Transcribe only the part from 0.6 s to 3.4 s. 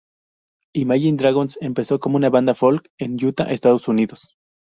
Imagine Dragons empezó como una banda folk en